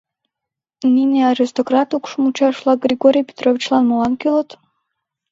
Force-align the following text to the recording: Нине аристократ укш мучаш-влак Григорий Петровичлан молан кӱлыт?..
Нине 0.93 1.19
аристократ 1.31 1.89
укш 1.97 2.11
мучаш-влак 2.21 2.79
Григорий 2.85 3.27
Петровичлан 3.29 3.83
молан 3.87 4.13
кӱлыт?.. 4.21 4.49